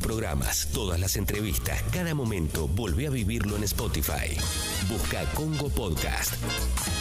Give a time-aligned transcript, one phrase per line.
[0.00, 4.36] programas, todas las entrevistas, cada momento, volvé a vivirlo en Spotify.
[4.88, 6.34] Busca Congo Podcast.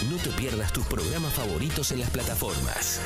[0.10, 3.00] No te pierdas tus programas favoritos en las plataformas.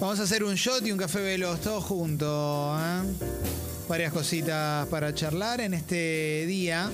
[0.00, 2.80] Vamos a hacer un shot y un café veloz, todos juntos.
[2.80, 3.02] ¿eh?
[3.88, 6.90] Varias cositas para charlar en este día.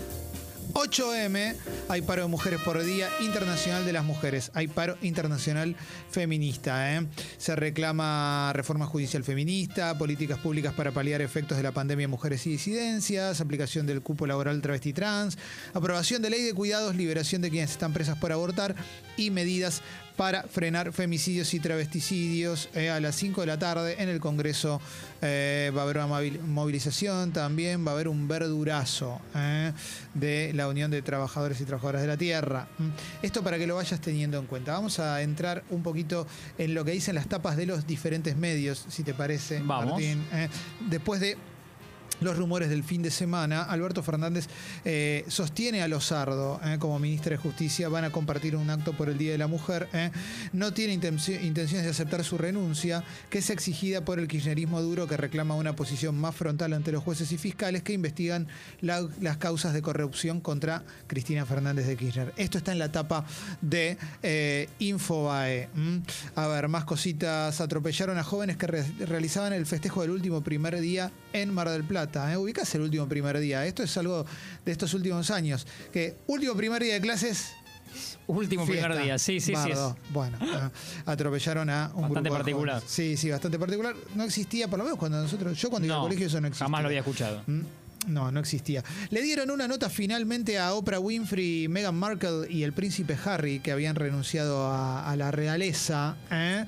[0.75, 1.55] 8M,
[1.89, 5.77] hay paro de mujeres por día internacional de las mujeres, hay paro internacional
[6.11, 6.95] feminista.
[6.97, 7.07] ¿eh?
[7.39, 12.47] Se reclama reforma judicial feminista, políticas públicas para paliar efectos de la pandemia en mujeres
[12.47, 15.39] y disidencias, aplicación del cupo laboral travesti trans,
[15.75, 18.75] aprobación de ley de cuidados, liberación de quienes están presas por abortar
[19.17, 19.83] y medidas
[20.17, 24.81] para frenar femicidios y travesticidios eh, a las 5 de la tarde en el Congreso.
[25.23, 29.73] eh, va a haber una movil- movilización, también va a haber un verdurazo eh,
[30.15, 32.67] de la Unión de Trabajadores y Trabajadoras de la Tierra.
[32.79, 32.89] Mm.
[33.23, 34.73] Esto para que lo vayas teniendo en cuenta.
[34.73, 36.27] Vamos a entrar un poquito
[36.59, 39.93] en lo que dicen las tapas de los diferentes medios, si te parece, Vamos.
[39.93, 40.25] Martín.
[40.91, 41.37] Después de
[42.23, 44.47] los rumores del fin de semana, Alberto Fernández
[44.85, 49.09] eh, sostiene a Lozardo eh, como ministra de Justicia, van a compartir un acto por
[49.09, 50.11] el Día de la Mujer, eh.
[50.53, 55.07] no tiene intenci- intenciones de aceptar su renuncia, que es exigida por el kirchnerismo duro
[55.07, 58.47] que reclama una posición más frontal ante los jueces y fiscales que investigan
[58.81, 62.33] la- las causas de corrupción contra Cristina Fernández de Kirchner.
[62.37, 63.25] Esto está en la tapa
[63.61, 65.69] de eh, Infobae.
[66.37, 67.61] A ver, más cositas.
[67.61, 71.85] Atropellaron a jóvenes que re- realizaban el festejo del último primer día en Mar del
[71.85, 72.12] Plata.
[72.17, 72.37] ¿Eh?
[72.37, 73.67] Ubicás el último primer día.
[73.67, 74.25] Esto es algo
[74.65, 75.67] de estos últimos años.
[75.93, 77.53] Que último primer día de clases.
[78.27, 79.71] Último primer día, sí, sí, sí.
[79.71, 79.95] es-.
[80.11, 80.71] Bueno, eh,
[81.07, 82.83] atropellaron a un Bastante grupo particular.
[82.87, 83.95] Sí, sí, bastante particular.
[84.15, 86.67] No existía, por lo menos cuando nosotros, yo cuando iba al colegio eso no existía.
[86.67, 87.43] jamás lo había escuchado.
[87.47, 87.61] Mm,
[88.09, 88.83] No, no existía.
[89.11, 93.71] Le dieron una nota finalmente a Oprah Winfrey, Meghan Markle y el príncipe Harry, que
[93.71, 96.17] habían renunciado a, la realeza.
[96.31, 96.65] ¿eh?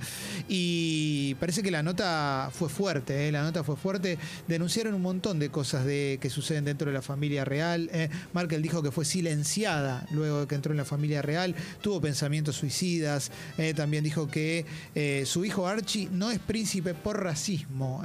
[0.49, 3.33] Y parece que la nota fue fuerte, ¿eh?
[3.33, 4.19] la nota fue fuerte.
[4.47, 7.91] Denunciaron un montón de cosas de, que suceden dentro de la familia real.
[7.93, 8.11] ¿eh?
[8.33, 11.55] Markle dijo que fue silenciada luego de que entró en la familia real.
[11.81, 13.33] Tuvo pensamientos suicidas.
[13.75, 14.67] También dijo que
[15.27, 18.03] su hijo Archie no es príncipe por racismo.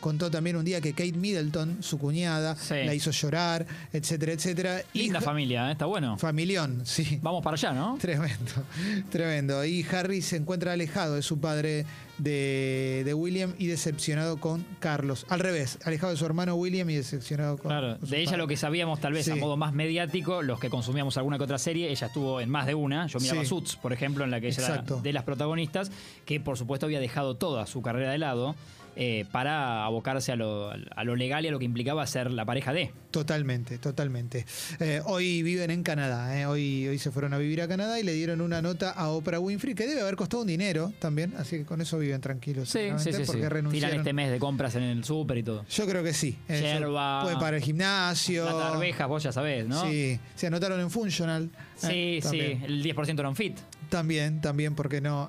[0.00, 2.74] Contó también un día que Kate Middleton, su cuñada, Sí.
[2.84, 4.82] la hizo llorar, etcétera, etcétera.
[4.92, 5.72] Linda familia, ¿eh?
[5.72, 6.16] está bueno.
[6.18, 7.18] Familión, sí.
[7.22, 7.96] Vamos para allá, ¿no?
[8.00, 8.52] Tremendo,
[9.10, 9.64] tremendo.
[9.64, 11.84] Y Harry se encuentra alejado de su padre
[12.18, 15.26] de, de William y decepcionado con Carlos.
[15.28, 18.26] Al revés, alejado de su hermano William y decepcionado con, Claro, con su de ella
[18.30, 18.38] padre.
[18.38, 21.58] lo que sabíamos tal vez a modo más mediático, los que consumíamos alguna que otra
[21.58, 23.48] serie, ella estuvo en más de una, yo miraba Sí.
[23.48, 24.94] Suits, por ejemplo, en la que ella Exacto.
[24.94, 25.90] era de las protagonistas,
[26.24, 28.54] que por supuesto había dejado toda su carrera de lado
[28.96, 32.44] eh, para abocarse a lo, a lo legal y a lo que implicaba ser la
[32.44, 32.92] pareja de.
[33.10, 34.44] Totalmente, totalmente.
[34.80, 36.46] Eh, hoy viven en Canadá, eh.
[36.46, 39.38] hoy, hoy se fueron a vivir a Canadá y le dieron una nota a Oprah
[39.38, 42.68] Winfrey que debe haber costado un dinero también, así que con eso viven tranquilos.
[42.68, 43.22] Sí, sí, sí.
[43.26, 43.48] Porque sí.
[43.48, 43.72] renunciaron.
[43.72, 45.64] Tiran este mes de compras en el súper y todo.
[45.68, 46.36] Yo creo que sí.
[46.48, 47.22] Yerba.
[47.22, 48.44] Puede para el gimnasio.
[48.44, 49.82] Las arvejas, vos ya sabés, ¿no?
[49.82, 51.50] Sí, se anotaron en Funcional.
[51.76, 53.58] Sí, sí, el 10% non fit.
[53.88, 55.28] También, también, ¿por qué no?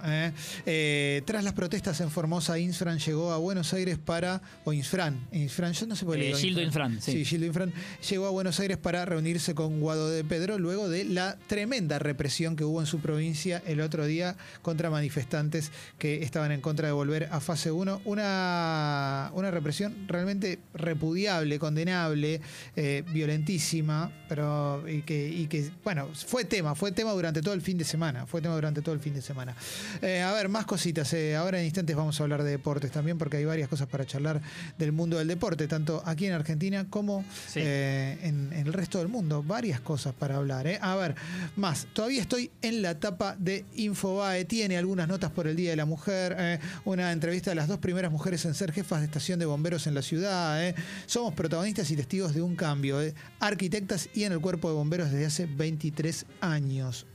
[1.26, 4.42] tras las protestas en Formosa, Insfran llegó a Buenos Aires para.
[4.66, 7.24] O Insfran, Insfran, yo no sé por qué Eh, Gildo Infran, sí.
[7.24, 7.72] Gildo Infran
[8.10, 12.58] llegó a Buenos Aires para reunirse con Guado de Pedro luego de la tremenda represión
[12.58, 16.92] que hubo en su provincia el otro día contra manifestantes que estaban en contra de
[16.94, 18.02] volver a fase 1.
[18.04, 22.42] Una, una represión realmente repudiable, condenable,
[22.76, 27.62] eh, violentísima, pero y que, y que, bueno, fue tema, fue tema durante todo el
[27.62, 29.56] fin de semana, fue tema durante todo el fin de semana.
[30.02, 31.14] Eh, a ver, más cositas.
[31.14, 34.06] eh, ahora en instantes vamos a hablar de deportes también, porque hay varias cosas para
[34.06, 34.42] charlar
[34.78, 37.60] del mundo del deporte, tanto aquí en Argentina como Sí.
[37.64, 39.44] eh, en, en el resto del mundo.
[39.44, 40.68] Varias cosas para hablar.
[40.68, 40.80] eh.
[40.82, 41.16] A ver,
[41.56, 41.88] más.
[41.94, 44.46] Todavía estoy en la etapa de Infobae.
[44.46, 46.36] Tiene algunas notas por el Día de la Mujer.
[46.38, 49.88] eh, una entrevista de las dos primeras mujeres en ser jefas de estación de bomberos
[49.88, 50.74] en la ciudad.
[51.06, 53.00] Somos protagonistas y testigos de un cambio.
[53.40, 57.06] Arquitectas y en el cuerpo de bomberos desde hace 23 años.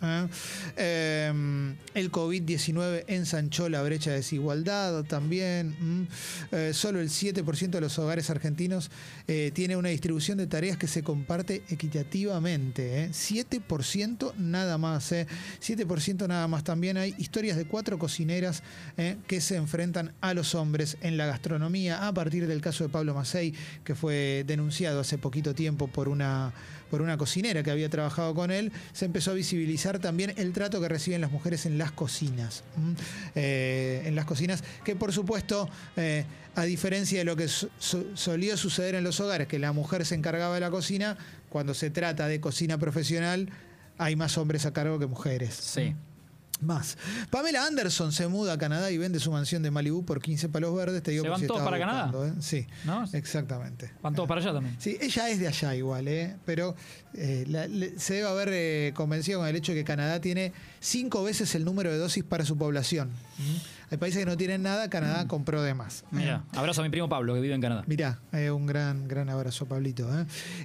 [0.76, 1.32] Eh,
[1.94, 6.09] el COVID-19 ensanchó la brecha de desigualdad también.
[6.53, 8.91] Eh, solo el 7% de los hogares argentinos
[9.27, 13.05] eh, tiene una distribución de tareas que se comparte equitativamente.
[13.05, 13.11] ¿eh?
[13.11, 15.13] 7% nada más.
[15.13, 15.27] ¿eh?
[15.61, 16.65] 7% nada más.
[16.65, 18.63] También hay historias de cuatro cocineras
[18.97, 19.17] ¿eh?
[19.27, 23.15] que se enfrentan a los hombres en la gastronomía a partir del caso de Pablo
[23.15, 26.53] Macei, que fue denunciado hace poquito tiempo por una,
[26.91, 28.72] por una cocinera que había trabajado con él.
[28.92, 32.65] Se empezó a visibilizar también el trato que reciben las mujeres en las cocinas.
[33.34, 36.25] Eh, en las cocinas, que por supuesto, eh,
[36.57, 40.04] a diferencia de lo que so- so- solía suceder en los hogares, que la mujer
[40.04, 41.16] se encargaba de la cocina,
[41.48, 43.48] cuando se trata de cocina profesional,
[43.98, 45.54] hay más hombres a cargo que mujeres.
[45.54, 45.95] Sí.
[46.60, 46.98] Más.
[47.30, 50.74] Pamela Anderson se muda a Canadá y vende su mansión de Malibu por 15 palos
[50.74, 51.03] verdes.
[51.03, 52.12] Te digo ¿Se van si todos para Canadá?
[52.27, 52.33] ¿eh?
[52.41, 53.04] Sí, ¿No?
[53.12, 53.91] exactamente.
[54.03, 54.77] Van todos para allá también.
[54.78, 56.36] Sí, ella es de allá igual, ¿eh?
[56.45, 56.74] pero
[57.15, 60.53] eh, la- le- se debe haber eh, convencido con el hecho de que Canadá tiene
[60.80, 63.10] cinco veces el número de dosis para su población.
[63.91, 66.04] Hay países que no tienen nada, Canadá compró de más.
[66.10, 67.83] Mira, abrazo a mi primo Pablo que vive en Canadá.
[67.86, 68.21] Mirá,
[68.54, 70.09] un gran, gran abrazo, Pablito.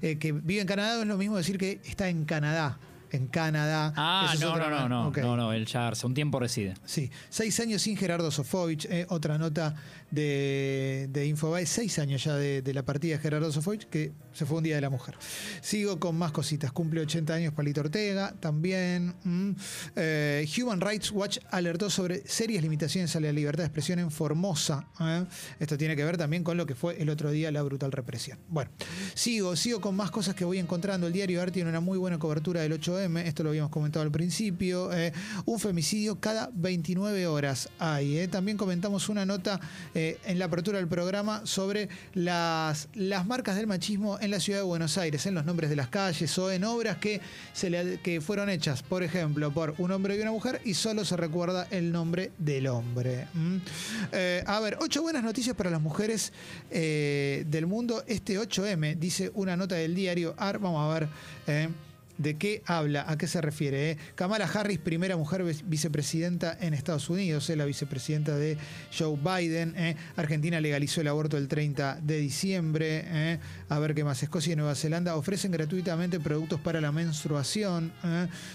[0.01, 2.77] que vive en Canadá es lo mismo decir que está en Canadá.
[3.15, 3.93] En Canadá.
[3.95, 5.17] Ah, Eso no, no, no, no, ok.
[5.19, 6.73] no, no, él ya hace un tiempo reside.
[6.85, 9.75] Sí, seis años sin Gerardo Sofovich, eh, otra nota
[10.15, 14.57] de, de Infobae, seis años ya de, la partida de Gerardo Sofovich, que se fue
[14.57, 15.15] un día de la mujer.
[15.61, 19.13] Sigo con más cositas, cumple 80 años Palito Ortega, también.
[19.23, 19.51] mm.
[19.95, 24.87] Eh, Human Rights Watch alertó sobre serias limitaciones a la libertad de expresión en Formosa.
[24.99, 25.25] ¿eh?
[25.59, 28.39] Esto tiene que ver también con lo que fue el otro día la brutal represión.
[28.49, 28.71] Bueno,
[29.13, 31.07] sigo, sigo con más cosas que voy encontrando.
[31.07, 34.11] El diario AR tiene una muy buena cobertura del 8M, esto lo habíamos comentado al
[34.11, 34.91] principio.
[34.93, 35.11] eh,
[35.45, 38.27] un femicidio cada 29 horas hay.
[38.27, 39.59] También comentamos una nota
[40.25, 44.65] en la apertura del programa sobre las, las marcas del machismo en la ciudad de
[44.65, 47.21] Buenos Aires, en los nombres de las calles o en obras que,
[47.53, 51.05] se le, que fueron hechas, por ejemplo, por un hombre y una mujer y solo
[51.05, 53.27] se recuerda el nombre del hombre.
[53.35, 53.61] ¿m?
[54.11, 56.33] Eh, a ver, ocho buenas noticias para las mujeres
[56.71, 58.03] eh, del mundo.
[58.07, 61.84] Este 8M, dice una nota del diario AR, vamos a ver.
[62.17, 63.05] ¿De qué habla?
[63.09, 63.91] ¿A qué se refiere?
[63.91, 63.97] eh?
[64.15, 68.57] Kamala Harris, primera mujer vice- vicepresidenta en Estados Unidos, eh, la vicepresidenta de
[68.97, 69.73] Joe Biden.
[69.75, 69.95] eh.
[70.15, 73.39] Argentina legalizó el aborto el 30 de diciembre.
[73.69, 74.23] A ver qué más.
[74.23, 77.91] Escocia y Nueva Zelanda ofrecen gratuitamente productos para la menstruación.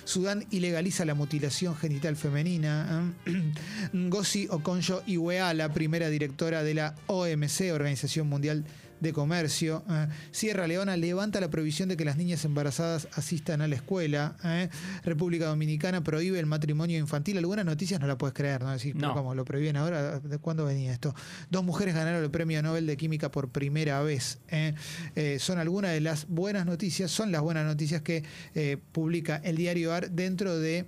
[0.04, 3.12] Sudán ilegaliza la mutilación genital femenina.
[3.94, 8.70] Ngozi Okonjo-Iweala, primera directora de la OMC, Organización Mundial de
[9.12, 9.82] Comercio.
[9.90, 10.06] eh.
[10.30, 14.36] Sierra Leona levanta la prohibición de que las niñas embarazadas asistan a la escuela.
[14.44, 14.68] eh.
[15.04, 17.38] República Dominicana prohíbe el matrimonio infantil.
[17.38, 18.70] Algunas noticias no la puedes creer, ¿no?
[18.70, 19.14] Decir, pero No.
[19.14, 20.20] ¿cómo lo prohíben ahora?
[20.20, 21.14] ¿De cuándo venía esto?
[21.50, 24.38] Dos mujeres ganaron el premio Nobel de Química por primera vez.
[24.48, 24.74] eh.
[25.40, 28.22] Son algunas de las buenas noticias, son las buenas noticias que
[28.92, 30.86] publica el diario AR dentro de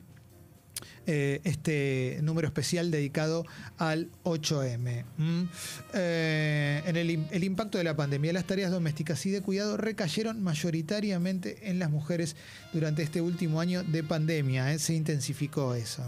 [1.07, 3.45] eh, este número especial dedicado
[3.79, 5.05] al 8M.
[5.19, 5.49] ¿m?
[5.95, 9.77] Eh, en el, im- el impacto de la pandemia, las tareas domésticas y de cuidado
[9.77, 12.37] recayeron mayoritariamente en las mujeres
[12.73, 14.73] durante este último año de pandemia.
[14.73, 14.79] ¿eh?
[14.79, 16.05] Se intensificó eso.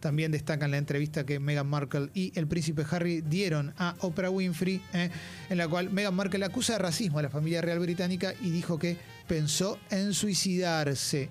[0.00, 4.80] También destacan la entrevista que Meghan Markle y el príncipe Harry dieron a Oprah Winfrey,
[4.92, 8.78] en la cual Meghan Markle acusa de racismo a la familia real británica y dijo
[8.78, 8.96] que
[9.26, 11.30] pensó en suicidarse.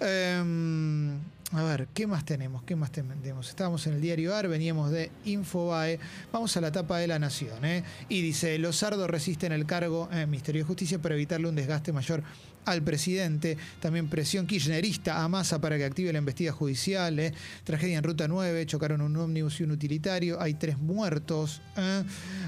[0.00, 1.18] Em,
[1.52, 2.62] a ver, ¿qué más tenemos?
[2.62, 3.48] ¿Qué más tenemos?
[3.48, 5.98] Estábamos en el diario AR, veníamos de Infobae.
[6.32, 7.64] Vamos a la tapa de la Nación.
[7.64, 7.82] ¿eh?
[8.08, 11.92] Y dice, los sardos resisten el cargo en Ministerio de Justicia para evitarle un desgaste
[11.92, 12.22] mayor
[12.64, 13.56] al presidente.
[13.80, 17.18] También presión kirchnerista a Massa para que active la investigación judicial.
[17.18, 17.32] ¿eh?
[17.64, 20.40] Tragedia en Ruta 9, chocaron un ómnibus y un utilitario.
[20.40, 21.60] Hay tres muertos.
[21.76, 22.02] ¿eh?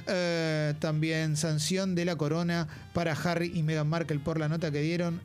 [0.07, 4.81] Eh, también sanción de la corona para Harry y Meghan Markle por la nota que
[4.81, 5.21] dieron.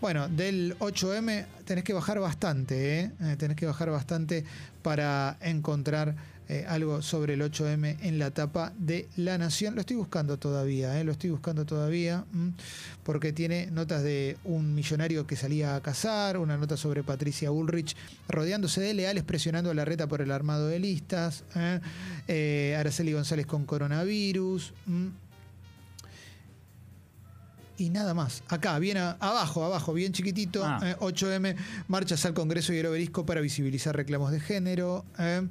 [0.00, 4.44] Bueno, del 8M tenés que bajar bastante, tenés que bajar bastante
[4.82, 6.16] para encontrar
[6.52, 9.74] eh, algo sobre el 8M en la tapa de La Nación.
[9.74, 11.02] Lo estoy buscando todavía, ¿eh?
[11.04, 12.48] lo estoy buscando todavía, mm,
[13.04, 17.96] porque tiene notas de un millonario que salía a cazar, una nota sobre Patricia Ulrich
[18.28, 22.76] rodeándose de leales, presionando a la reta por el armado de listas, ¿eh?
[22.78, 24.74] Araceli González con coronavirus.
[27.78, 28.42] Y nada más.
[28.48, 30.80] Acá, bien a- abajo, abajo, bien chiquitito, Ah.
[30.84, 31.56] eh, 8M,
[31.88, 35.04] marchas al Congreso y el Obelisco para visibilizar reclamos de género.
[35.18, 35.46] eh.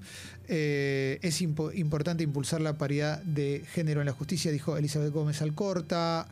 [0.53, 5.41] Eh, es impo- importante impulsar la paridad de género en la justicia, dijo Elizabeth Gómez
[5.41, 6.27] Alcorta.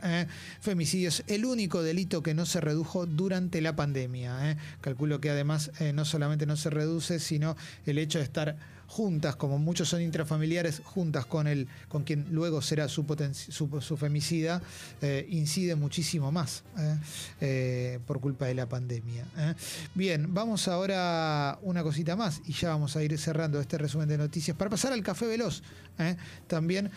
[0.60, 4.58] Femicidios, el único delito que no se redujo durante la pandemia.
[4.82, 7.56] Calculo que además no solamente no se reduce, sino
[7.86, 8.58] el hecho de estar
[8.90, 13.06] juntas, como muchos son intrafamiliares, juntas con el, con quien luego será su,
[13.82, 14.62] su, femicida,
[15.02, 16.98] eh, incide muchísimo más eh,
[17.40, 19.26] eh, por culpa de la pandemia.
[19.94, 24.18] Bien, vamos ahora una cosita más y ya vamos a ir cerrando este resumen de
[24.18, 25.62] noticias para pasar al café veloz.
[26.48, 26.92] También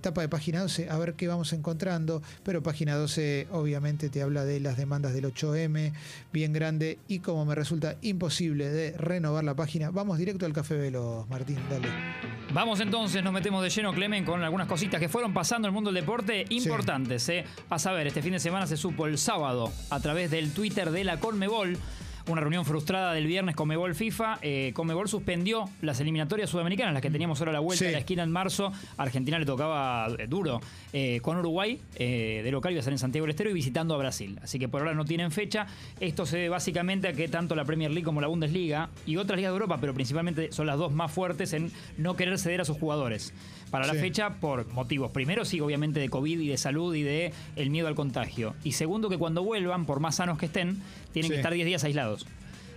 [0.00, 4.44] tapa de página 12, a ver qué vamos encontrando, pero página 12 obviamente te habla
[4.44, 5.92] de las demandas del 8M,
[6.32, 10.74] bien grande, y como me resulta imposible de renovar la página, vamos directo al café
[10.74, 11.88] veloz, Martín, dale.
[12.52, 15.74] Vamos entonces, nos metemos de lleno, Clemen, con algunas cositas que fueron pasando en el
[15.74, 17.28] mundo del deporte importantes.
[17.28, 17.44] ¿eh?
[17.68, 21.04] A saber, este fin de semana se supo el sábado, a través del Twitter de
[21.04, 21.78] la Conmebol,
[22.26, 24.38] una reunión frustrada del viernes Comebol FIFA.
[24.40, 27.86] Eh, Comebol suspendió las eliminatorias sudamericanas, las que teníamos ahora a la vuelta Sí.
[27.86, 28.72] de la esquina en marzo.
[28.96, 30.60] A Argentina le tocaba eh, duro
[30.92, 33.94] eh, con Uruguay, eh, de local iba a ser en Santiago del Estero y visitando
[33.94, 34.38] a Brasil.
[34.42, 35.66] Así que por ahora no tienen fecha.
[36.00, 39.36] Esto se debe básicamente a que tanto la Premier League como la Bundesliga y otras
[39.36, 42.64] ligas de Europa, pero principalmente son las dos más fuertes en no querer ceder a
[42.64, 43.34] sus jugadores.
[43.74, 43.98] Para la Sí.
[44.00, 45.10] fecha, por motivos.
[45.10, 48.54] Primero, sí, obviamente, de COVID y de salud y de el miedo al contagio.
[48.64, 50.80] Y segundo, que cuando vuelvan, por más sanos que estén,
[51.12, 52.26] tienen que estar 10 días aislados.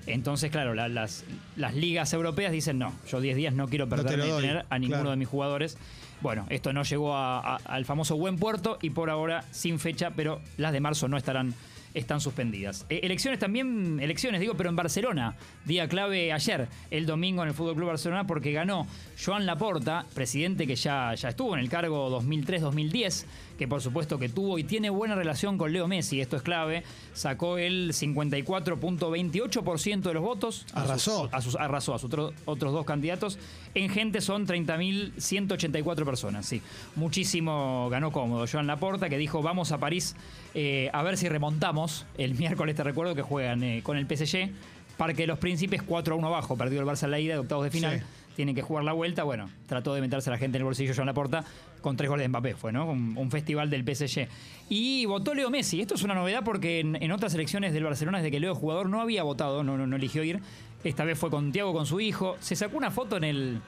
[0.07, 1.23] Entonces, claro, la- las,
[1.55, 4.79] las ligas europeas dicen, no, yo 10 días no quiero perderme de doy, tener a
[4.79, 5.11] ninguno claro.
[5.11, 5.77] de mis jugadores.
[6.21, 10.11] Bueno, esto no llegó a- a- al famoso buen puerto y por ahora sin fecha,
[10.15, 11.53] pero las de marzo no estarán
[11.93, 12.85] están suspendidas.
[12.89, 15.35] Eh, elecciones también, elecciones digo, pero en Barcelona.
[15.65, 18.87] Día clave ayer, el domingo en el Fútbol Club Barcelona, porque ganó
[19.23, 23.25] Joan Laporta, presidente que ya, ya estuvo en el cargo 2003-2010,
[23.57, 26.83] que por supuesto que tuvo y tiene buena relación con Leo Messi, esto es clave.
[27.13, 30.65] Sacó el 54.28% de los votos.
[30.73, 31.29] a sus- Arrasó.
[31.31, 33.37] a sus, arrasó a sus otro- otros dos candidatos.
[33.73, 36.61] En gente son 30.184 personas, sí.
[36.95, 38.45] Muchísimo ganó cómodo.
[38.51, 40.15] Joan Laporta, que dijo, vamos a París
[40.53, 42.05] eh, a ver si remontamos.
[42.17, 44.49] El miércoles te recuerdo que juegan eh, con el PSG.
[44.97, 46.57] Parque de los Príncipes, 4 a 1 abajo.
[46.57, 47.99] Perdió el Barça en la ida de octavos de final.
[47.99, 48.05] Sí.
[48.35, 49.23] Tienen que jugar la vuelta.
[49.23, 51.43] Bueno, trató de meterse a la gente en el bolsillo Joan Laporta
[51.87, 52.55] con tres goles de Mbappé.
[52.55, 52.85] Fue, ¿no?
[52.85, 54.27] Un, un festival del PSG.
[54.67, 55.79] Y votó Leo Messi.
[55.79, 58.99] Esto es una novedad porque en, otras elecciones del Barcelona, desde que Leo jugador, no
[58.99, 60.41] había votado, no, no, no eligió ir.
[60.83, 62.35] Esta vez fue con Tiago, con su hijo.
[62.41, 63.61] Se sacó una foto en el.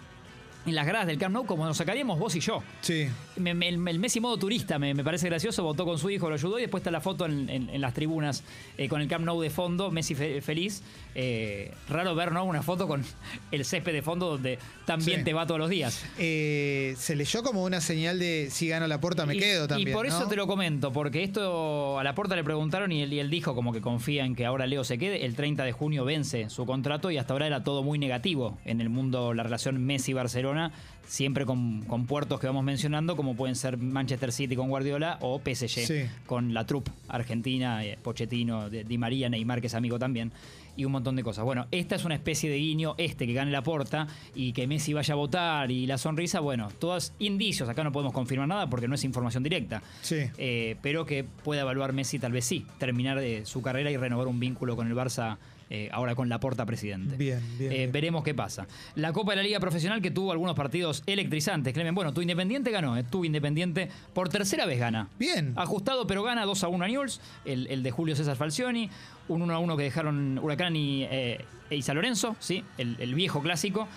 [0.65, 2.61] En las gradas del Camp Nou, como nos sacaríamos vos y yo.
[2.81, 3.07] Sí.
[3.37, 6.27] Me- me- el, el Messi modo turista me, me parece gracioso, votó con su hijo,
[6.29, 8.43] lo ayudó y después está la foto en, en- en las tribunas
[8.77, 10.83] eh, con el Camp Nou de fondo, Messi fe- feliz.
[11.15, 12.43] Eh, raro ver ¿no?
[12.43, 13.03] una foto con
[13.51, 15.25] el césped de fondo donde también Sí.
[15.25, 16.03] te va todos los días.
[16.19, 19.89] Eh, se leyó como una señal de si gano la puerta me y, quedo también.
[19.89, 20.27] Y por eso ¿no?
[20.27, 23.55] te lo comento, porque esto a la puerta le preguntaron y él, y él dijo
[23.55, 25.25] como que confía en que ahora Leo se quede.
[25.25, 28.81] El 30 de junio vence su contrato y hasta ahora era todo muy negativo en
[28.81, 30.48] el mundo, la relación Messi-Barcelona,
[31.05, 35.39] siempre con, con puertos que vamos mencionando, como pueden ser Manchester City con Guardiola o
[35.43, 36.01] PSG Sí.
[36.27, 40.31] con la troupe argentina, eh, Pochettino, Di Di María, Neymar, que es amigo también.
[40.77, 41.43] Y un montón de cosas.
[41.43, 44.93] Bueno, esta es una especie de guiño, este que gane la porta y que Messi
[44.93, 48.87] vaya a votar y la sonrisa, bueno, todos indicios, acá no podemos confirmar nada porque
[48.87, 49.81] no es información directa.
[50.01, 50.17] Sí.
[50.37, 54.27] Eh, pero que pueda evaluar Messi tal vez sí, terminar de su carrera y renovar
[54.27, 55.37] un vínculo con el Barça.
[55.69, 57.15] Eh, ahora con la porta presidente.
[57.15, 57.91] Bien, bien, Eh, bien.
[57.91, 58.67] Veremos qué pasa.
[58.95, 61.73] La Copa de la Liga Profesional que tuvo algunos partidos electrizantes.
[61.73, 65.09] Clemen, bueno, tu Independiente ganó, eh, tu Independiente por tercera vez gana.
[65.19, 65.53] Bien.
[65.55, 68.89] Ajustado, pero gana 2 a 1 a Newell's, el, el de Julio César Falcioni,
[69.27, 72.63] un 1 a 1 que dejaron Huracán y, eh, y San Lorenzo, ¿sí?
[72.77, 73.87] el, el viejo clásico.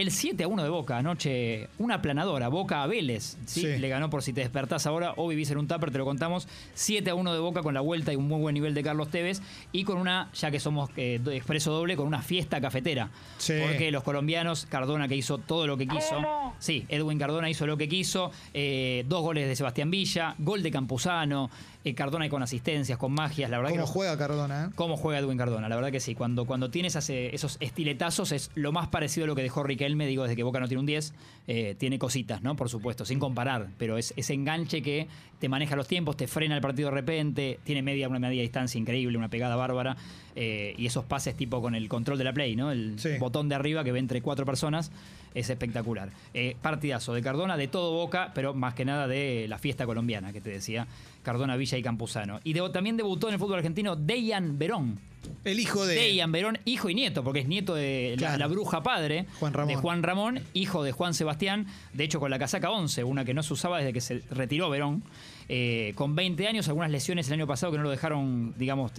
[0.00, 3.60] El 7 a 1 de Boca anoche, una aplanadora, Boca a Vélez, ¿sí?
[3.60, 3.78] Sí.
[3.78, 6.48] le ganó por si te despertás ahora o vivís en un tupper, te lo contamos.
[6.72, 9.10] 7 a 1 de Boca con la vuelta y un muy buen nivel de Carlos
[9.10, 9.42] Tevez
[9.72, 13.10] y con una, ya que somos eh, expreso doble, con una fiesta cafetera.
[13.36, 13.52] Sí.
[13.60, 16.16] Porque los colombianos, Cardona que hizo todo lo que quiso.
[16.58, 18.32] Sí, Edwin Cardona hizo lo que quiso.
[18.54, 21.50] eh, dos goles de Sebastián Villa, gol de Campuzano,
[21.84, 24.64] eh, Cardona con asistencias, con magias, la verdad que ¿Cómo juega Cardona?
[24.66, 24.68] eh?
[24.74, 25.68] ¿Cómo juega Edwin Cardona?
[25.68, 26.14] La verdad que sí.
[26.14, 30.06] Cuando, cuando tienes ese- esos estiletazos es lo más parecido a lo que dejó Riquelme,
[30.06, 31.14] digo, desde que Boca no tiene un 10.
[31.46, 32.54] eh, tiene cositas, ¿no?
[32.54, 33.68] Por supuesto, sin comparar.
[33.78, 35.08] Pero es ese enganche que
[35.40, 38.78] te maneja los tiempos, te frena el partido de repente, tiene media, una media distancia
[38.78, 39.96] increíble, una pegada bárbara.
[40.36, 42.70] eh, y esos pases tipo con el control de la play, ¿no?
[42.70, 43.18] El Sí.
[43.18, 44.92] botón de arriba que ve entre cuatro personas.
[45.34, 46.10] Es espectacular.
[46.34, 50.32] Eh, partidazo de Cardona, de todo Boca, pero más que nada de la fiesta colombiana
[50.32, 50.86] que te decía.
[51.22, 52.40] Cardona, Villa y Campuzano.
[52.44, 54.98] Y de- también debutó en el fútbol argentino Dejan Verón.
[55.44, 55.94] El hijo de.
[55.94, 58.38] Dejan Verón, hijo y nieto, porque es nieto de la- Claro.
[58.38, 59.68] la, bruja padre Juan Ramón.
[59.68, 63.34] de Juan Ramón, hijo de Juan Sebastián, de hecho con la casaca 11, una que
[63.34, 65.02] no se usaba desde que se retiró Verón,
[65.48, 68.92] eh, con 20 años, algunas lesiones el año pasado que no lo dejaron, digamos,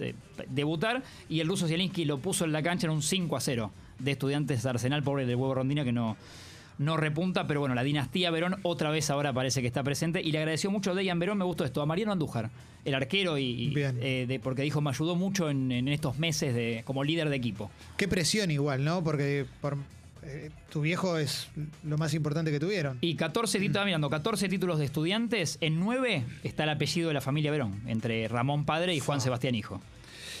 [0.48, 3.72] debutar, y el ruso Zielinski lo puso en la cancha en un 5 a 0
[3.98, 6.16] de estudiantes de Arsenal, pobre del huevo Rondina, que no,
[6.78, 10.32] no repunta, pero bueno, la dinastía Verón otra vez ahora parece que está presente y
[10.32, 12.50] le agradeció mucho a Dejan Verón, me gustó esto, a Mariano Andújar,
[12.84, 16.82] el arquero, y, eh, de- porque dijo, me ayudó mucho en, en estos meses de,
[16.84, 17.70] como líder de equipo.
[17.96, 19.04] Qué presión igual, ¿no?
[19.04, 19.76] Porque por,
[20.24, 21.48] eh, tu viejo es
[21.84, 22.98] lo más importante que tuvieron.
[23.00, 27.14] Y 14 títulos, estaba mirando, 14 títulos de estudiantes, en 9 está el apellido de
[27.14, 29.80] la familia Verón, entre Ramón padre y Juan Sebastián hijo.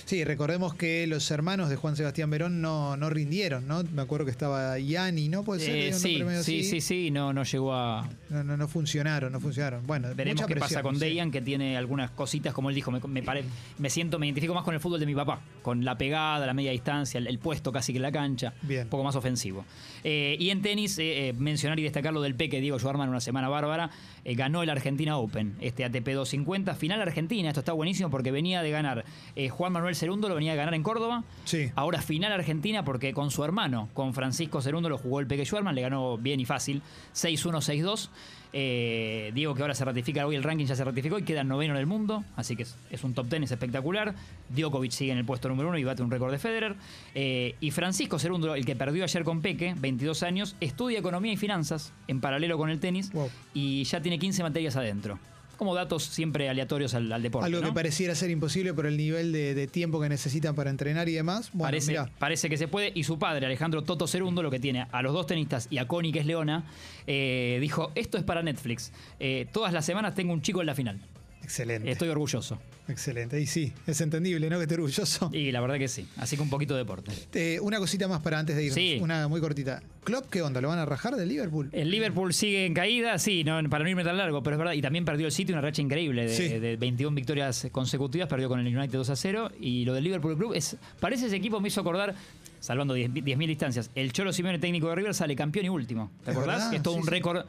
[0.04, 3.82] Sí, recordemos que los hermanos de Juan Sebastián Verón no, no rindieron, ¿no?
[3.94, 5.42] Me acuerdo que estaba Yanni, ¿no?
[5.44, 5.76] Puede ser.
[5.76, 8.08] Eh, sí, sí, sí, sí, no, no llegó a...
[8.28, 9.86] No, no, no funcionaron, no funcionaron.
[9.86, 11.00] Bueno, Veremos qué pasa con sí.
[11.00, 13.44] Dejan, que tiene algunas cositas, como él dijo, me, me, pare-
[13.78, 16.54] me siento, me identifico más con el fútbol de mi papá, con la pegada, la
[16.54, 18.82] media distancia, el, el puesto casi que en la cancha, Bien.
[18.82, 19.64] un poco más ofensivo.
[20.04, 23.20] Eh, y en tenis, eh, eh, mencionar y destacar lo del Peque Diego Schwarman, una
[23.20, 23.90] semana bárbara,
[24.24, 28.70] ganó el Argentina Open, este ATP 250, final Argentina, esto está buenísimo porque venía de
[28.70, 29.04] ganar
[29.50, 31.22] Juan Manuel Manuel Cerundo lo venía a ganar en Córdoba.
[31.44, 31.70] Sí.
[31.74, 35.74] Ahora final Argentina porque con su hermano, con Francisco Cerundo, lo jugó el Peque Schwarman,
[35.74, 36.80] le ganó bien y fácil,
[37.14, 38.08] 6-1, 6-2.
[38.54, 41.72] Eh, Diego que ahora se ratifica, hoy el ranking ya se ratificó y queda noveno
[41.74, 44.14] en el mundo, así que es, es un top ten, es espectacular.
[44.50, 46.74] Djokovic sigue en el puesto número uno y bate un récord de Federer.
[47.14, 51.36] Eh, y Francisco Cerundo, el que perdió ayer con Peque, 22 años, estudia economía y
[51.36, 53.30] finanzas en paralelo con el tenis Wow.
[53.54, 55.18] y ya tiene 15 materias adentro.
[55.62, 57.46] Como datos siempre aleatorios al, al deporte.
[57.46, 61.08] Algo que pareciera ser imposible por el nivel de, de tiempo que necesitan para entrenar
[61.08, 61.50] y demás.
[61.52, 62.10] Bueno, parece, mirá.
[62.18, 62.90] parece que se puede.
[62.96, 65.86] Y su padre, Alejandro Toto Cerundo, lo que tiene a los dos tenistas y a
[65.86, 66.64] Connie, que es Leona,
[67.06, 68.90] eh, dijo: Esto es para Netflix.
[69.20, 70.98] Eh, todas las semanas tengo un chico en la final.
[71.42, 71.90] Excelente.
[71.90, 72.58] Estoy orgulloso.
[72.88, 73.40] Excelente.
[73.40, 74.56] Y sí, es entendible, ¿no?
[74.58, 75.30] Que esté orgulloso.
[75.32, 76.06] Y la verdad que sí.
[76.16, 77.12] Así que un poquito de deporte.
[77.34, 78.74] Eh, una cosita más para antes de irnos.
[78.74, 78.98] Sí.
[79.00, 79.82] Una muy cortita.
[80.04, 80.60] ¿Klopp qué onda?
[80.60, 81.68] ¿Lo van a rajar del Liverpool?
[81.72, 84.72] El Liverpool sigue en caída, sí, no, para no irme tan largo, pero es verdad.
[84.72, 86.48] Y también perdió el City, una racha increíble de, Sí.
[86.48, 89.52] de 21 victorias consecutivas, perdió con el United 2 a 0.
[89.60, 90.76] Y lo del Liverpool Club es.
[90.98, 92.14] Parece ese equipo me hizo acordar,
[92.62, 96.12] salvando 10 10.000 distancias, el Cholo Simeone técnico de River sale campeón y último.
[96.24, 96.70] ¿Te acordás?
[96.70, 97.10] Que es todo sí, un sí.
[97.10, 97.44] récord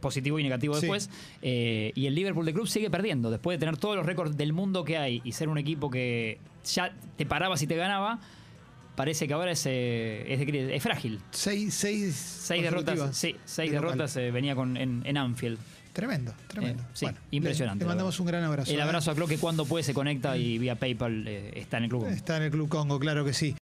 [0.00, 1.10] positivo y negativo después.
[1.42, 3.30] Eh, y el Liverpool de Club sigue perdiendo.
[3.32, 6.38] Después de tener todos los récords del mundo que hay y ser un equipo que
[6.72, 8.20] ya te paraba si te ganaba.
[8.96, 11.18] Parece que ahora es, eh, es, de- es frágil.
[11.32, 15.58] Seis, seis, Seis derrotas, sí, seis de derrotas eh, venía con, en, en Anfield.
[15.92, 16.82] Tremendo, tremendo.
[16.82, 18.70] Eh, sí, Bueno, impresionante, Le, mandamos un gran abrazo.
[18.72, 21.90] El abrazo a Clo que cuando puede se conecta y vía PayPal está en el
[21.90, 22.06] club.
[22.06, 23.52] Está en el Club Congo, claro que sí.